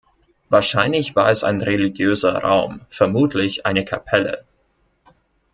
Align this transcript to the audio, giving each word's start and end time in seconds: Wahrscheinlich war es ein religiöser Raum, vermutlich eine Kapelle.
Wahrscheinlich 0.49 1.15
war 1.15 1.29
es 1.29 1.43
ein 1.43 1.61
religiöser 1.61 2.33
Raum, 2.39 2.81
vermutlich 2.89 3.67
eine 3.67 3.85
Kapelle. 3.85 4.45